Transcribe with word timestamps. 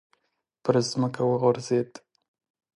پر 0.63 0.73
ځمکه 0.89 1.21
وغورځېد. 1.25 1.89